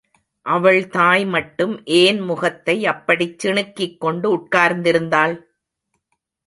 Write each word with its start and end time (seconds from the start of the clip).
அவள் 0.45 0.79
தாய்மட்டும் 0.87 1.75
ஏன் 1.97 2.19
முகத்தை 2.19 2.85
அப்படிச் 2.85 3.37
சிணுக்கிக்கொண்டு 3.45 4.27
உட்கார்ந்திருந்தாள்? 4.35 5.35